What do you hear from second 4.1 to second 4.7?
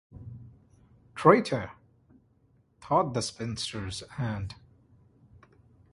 aunt.